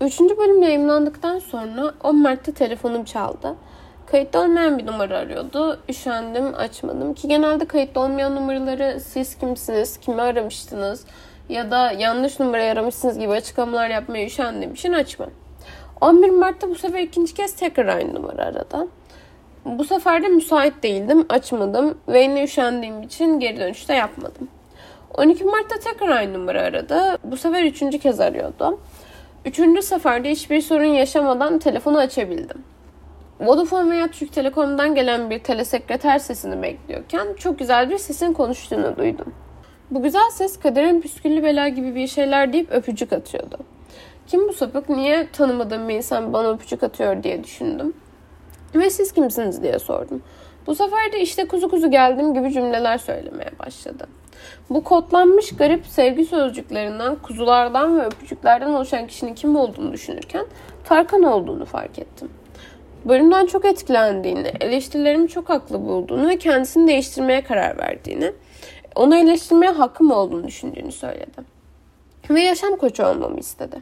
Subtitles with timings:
[0.00, 3.54] Üçüncü bölüm yayınlandıktan sonra 10 Mart'ta telefonum çaldı.
[4.06, 5.80] Kayıtlı olmayan bir numara arıyordu.
[5.88, 7.14] Üşendim, açmadım.
[7.14, 11.04] Ki genelde kayıtlı olmayan numaraları siz kimsiniz, kimi aramıştınız
[11.48, 15.30] ya da yanlış numarayı aramışsınız gibi açıklamalar yapmaya üşendiğim için açmam.
[16.00, 18.88] 11 Mart'ta bu sefer ikinci kez tekrar aynı numara aradı.
[19.64, 24.48] Bu sefer de müsait değildim, açmadım ve yine üşendiğim için geri dönüşte yapmadım.
[25.14, 27.18] 12 Mart'ta tekrar aynı numara aradı.
[27.24, 28.78] Bu sefer üçüncü kez arıyordu.
[29.44, 32.64] Üçüncü seferde hiçbir sorun yaşamadan telefonu açabildim.
[33.40, 39.34] Vodafone veya Türk Telekom'dan gelen bir telesekreter sesini bekliyorken çok güzel bir sesin konuştuğunu duydum.
[39.90, 43.58] Bu güzel ses kaderin püsküllü bela gibi bir şeyler deyip öpücük atıyordu.
[44.26, 47.92] Kim bu sapık, niye tanımadığım bir insan bana öpücük atıyor diye düşündüm.
[48.74, 50.22] Ve siz kimsiniz diye sordum.
[50.66, 54.06] Bu sefer de işte kuzu kuzu geldim gibi cümleler söylemeye başladı.
[54.70, 60.46] Bu kodlanmış garip sevgi sözcüklerinden, kuzulardan ve öpücüklerden oluşan kişinin kim olduğunu düşünürken
[60.84, 62.30] Tarkan olduğunu fark ettim.
[63.04, 68.32] Bölümden çok etkilendiğini, eleştirilerimi çok haklı bulduğunu ve kendisini değiştirmeye karar verdiğini,
[68.94, 71.54] onu eleştirmeye hakkım olduğunu düşündüğünü söyledi.
[72.30, 73.76] Ve yaşam koçu olmamı istedi.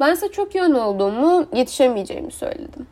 [0.00, 2.86] Ben ise çok yoğun olduğumu, yetişemeyeceğimi söyledim.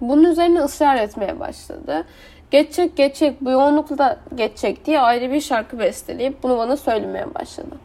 [0.00, 2.04] Bunun üzerine ısrar etmeye başladı.
[2.52, 7.76] Geçecek geçecek bu yoğunlukla geçecek diye ayrı bir şarkı besteleyip bunu bana söylemeye başladı.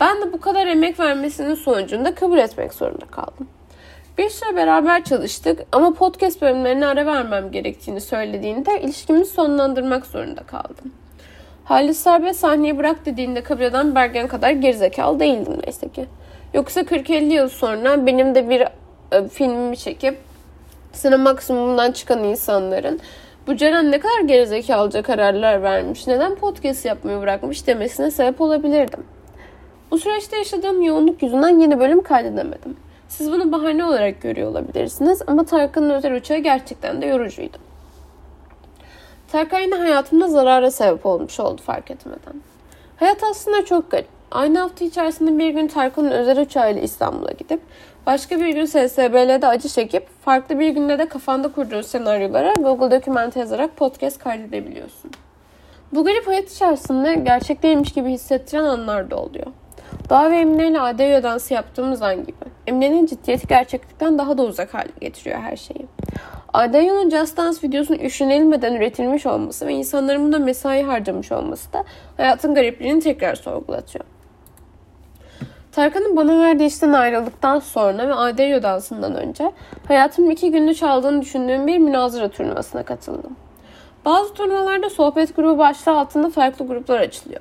[0.00, 3.48] Ben de bu kadar emek vermesinin sonucunda kabul etmek zorunda kaldım.
[4.18, 10.92] Bir süre beraber çalıştık ama podcast bölümlerine ara vermem gerektiğini söylediğinde ilişkimizi sonlandırmak zorunda kaldım.
[11.64, 16.06] Halis Serbest sahneyi bırak dediğinde kabul eden Bergen kadar gerizekalı değildim neyse ki.
[16.54, 18.60] Yoksa 40-50 yıl sonra benim de bir
[19.12, 20.18] e, filmimi çekip
[20.92, 23.00] sinema maksimumdan çıkan insanların
[23.50, 29.04] bu Ceren ne kadar gerizekalıca kararlar vermiş, neden podcast yapmayı bırakmış demesine sebep olabilirdim.
[29.90, 32.76] Bu süreçte yaşadığım yoğunluk yüzünden yeni bölüm kaydedemedim.
[33.08, 37.56] Siz bunu bahane olarak görüyor olabilirsiniz ama Tarkan'ın özel uçağı gerçekten de yorucuydu.
[39.32, 42.34] Tarkan yine hayatımda zarara sebep olmuş oldu fark etmeden.
[42.96, 44.19] Hayat aslında çok garip.
[44.30, 47.60] Aynı hafta içerisinde bir gün Tarkan'ın özel uçağıyla İstanbul'a gidip
[48.06, 53.40] başka bir gün SSBL'de acı çekip farklı bir günde de kafanda kurduğun senaryolara Google Dokümente
[53.40, 55.10] yazarak podcast kaydedebiliyorsun.
[55.92, 59.46] Bu garip hayat içerisinde gerçek değilmiş gibi hissettiren anlar da oluyor.
[60.10, 62.44] Doğa ve Emine ile ADV dansı yaptığımız an gibi.
[62.66, 65.86] Emine'nin ciddiyeti gerçeklikten daha da uzak hale getiriyor her şeyi.
[66.52, 71.84] ADV'nin Just Dance videosunun üşenilmeden üretilmiş olması ve insanların buna mesai harcamış olması da
[72.16, 74.04] hayatın garipliğini tekrar sorgulatıyor.
[75.72, 79.52] Tarkan'ın bana verdiği işten ayrıldıktan sonra ve ADV dansından önce
[79.88, 83.36] hayatımın iki günlük çaldığını düşündüğüm bir münazara turnuvasına katıldım.
[84.04, 87.40] Bazı turnuvalarda sohbet grubu başlığı altında farklı gruplar açılıyor.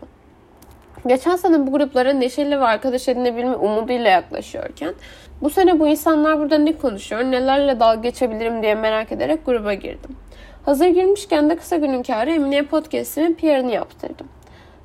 [1.08, 4.94] Geçen sene bu gruplara neşeli ve arkadaş edinebilme umuduyla yaklaşıyorken
[5.42, 10.16] bu sene bu insanlar burada ne konuşuyor, nelerle dalga geçebilirim diye merak ederek gruba girdim.
[10.66, 14.28] Hazır girmişken de kısa günün kârı Emine Podcast'imin PR'ını yaptırdım.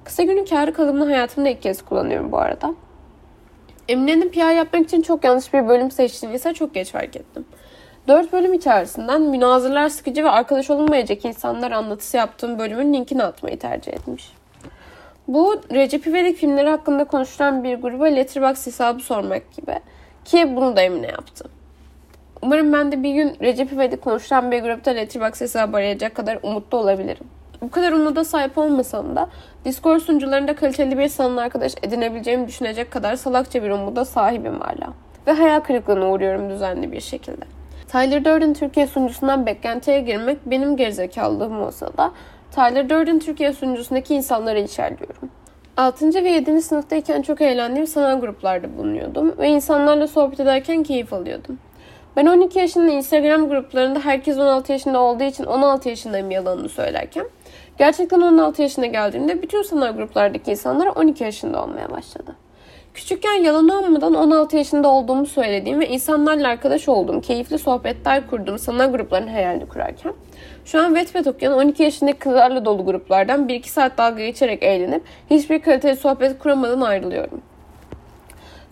[0.04, 2.74] Kısa günün kârı kalıbını hayatımda ilk kez kullanıyorum bu arada.
[3.88, 7.44] Emine'nin PR yapmak için çok yanlış bir bölüm seçtiğini ise çok geç fark ettim.
[8.08, 13.92] Dört bölüm içerisinden münazırlar sıkıcı ve arkadaş olunmayacak insanlar anlatısı yaptığım bölümün linkini atmayı tercih
[13.92, 14.32] etmiş.
[15.28, 19.78] Bu Recep İvedik filmleri hakkında konuşulan bir gruba Letterboxd hesabı sormak gibi.
[20.24, 21.44] Ki bunu da Emine yaptı.
[22.42, 26.78] Umarım ben de bir gün Recep İvedik konuşulan bir grupta Letterboxd hesabı arayacak kadar umutlu
[26.78, 27.26] olabilirim.
[27.64, 29.28] Bu kadar umuda sahip olmasam da
[29.64, 34.92] Discord sunucularında kaliteli bir sanal arkadaş edinebileceğimi düşünecek kadar salakça bir umuda sahibim hala.
[35.26, 37.44] Ve hayal kırıklığına uğruyorum düzenli bir şekilde.
[37.88, 42.12] Tyler Durden Türkiye sunucusundan beklentiye girmek benim gerizekalılığım olsa da
[42.54, 45.30] Tyler Durden Türkiye sunucusundaki insanları içerliyorum.
[45.76, 46.24] 6.
[46.24, 46.62] ve 7.
[46.62, 51.58] sınıftayken çok eğlendiğim sanal gruplarda bulunuyordum ve insanlarla sohbet ederken keyif alıyordum.
[52.16, 57.26] Ben 12 yaşında Instagram gruplarında herkes 16 yaşında olduğu için 16 yaşındayım yalanını söylerken
[57.78, 62.36] gerçekten 16 yaşına geldiğimde bütün sanal gruplardaki insanlar 12 yaşında olmaya başladı.
[62.94, 68.92] Küçükken yalan olmadan 16 yaşında olduğumu söylediğim ve insanlarla arkadaş olduğum, keyifli sohbetler kurduğum sanal
[68.92, 70.12] grupların hayalini kurarken
[70.64, 75.62] şu an Wattpad okuyan 12 yaşındaki kızlarla dolu gruplardan 1-2 saat dalga geçerek eğlenip hiçbir
[75.62, 77.42] kaliteli sohbet kuramadan ayrılıyorum.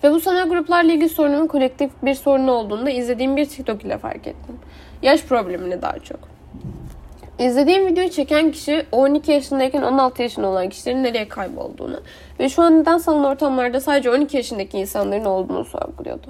[0.04, 3.98] Ve bu sanal gruplarla ilgili sorunumun kolektif bir sorun olduğunu da izlediğim bir TikTok ile
[3.98, 4.58] fark ettim.
[5.02, 6.31] Yaş problemini daha çok.
[7.38, 12.00] İzlediğim videoyu çeken kişi 12 yaşındayken 16 yaşında olan kişilerin nereye kaybolduğunu
[12.40, 16.26] ve şu an neden sanal ortamlarda sadece 12 yaşındaki insanların olduğunu sorguluyordu.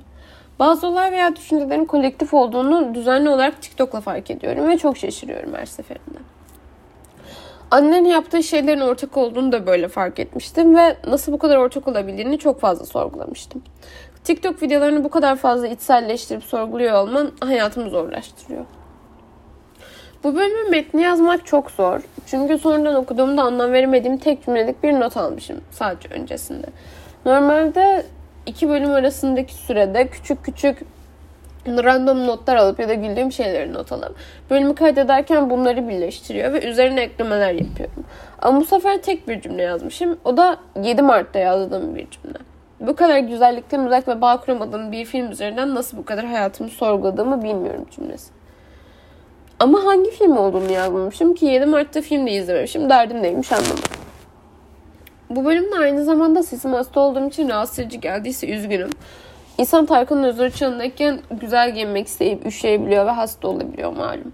[0.59, 5.67] Bazı olay veya düşüncelerin kolektif olduğunu düzenli olarak TikTok'la fark ediyorum ve çok şaşırıyorum her
[5.67, 6.19] seferinde.
[7.71, 12.39] Annenin yaptığı şeylerin ortak olduğunu da böyle fark etmiştim ve nasıl bu kadar ortak olabildiğini
[12.39, 13.63] çok fazla sorgulamıştım.
[14.25, 18.65] TikTok videolarını bu kadar fazla içselleştirip sorguluyor olman hayatımı zorlaştırıyor.
[20.25, 22.01] Bu bölümün metni yazmak çok zor.
[22.27, 26.67] Çünkü sonradan okuduğumda anlam veremediğim tek cümlelik bir not almışım sadece öncesinde.
[27.27, 28.07] Normalde
[28.47, 30.79] iki bölüm arasındaki sürede küçük küçük
[31.67, 34.17] random notlar alıp ya da güldüğüm şeyleri not alıp
[34.51, 38.05] bölümü kaydederken bunları birleştiriyor ve üzerine eklemeler yapıyorum.
[38.43, 40.19] Ama bu sefer tek bir cümle yazmışım.
[40.25, 42.39] O da 7 Mart'ta yazdığım bir cümle.
[42.81, 47.43] Bu kadar güzellikten uzak ve bağ kuramadığım bir film üzerinden nasıl bu kadar hayatımı sorguladığımı
[47.43, 48.42] bilmiyorum cümlesi.
[49.63, 52.91] Ama hangi film olduğunu yazmamışım ki 7 Mart'ta film de izlememişim.
[52.91, 53.85] Derdim neymiş anlamadım.
[55.31, 58.91] Bu bölümde aynı zamanda sesim hasta olduğum için rahatsız edici geldiyse üzgünüm.
[59.59, 64.33] İnsan Tarkan'ın özür çağındayken güzel giyinmek isteyip üşüyebiliyor ve hasta olabiliyor malum.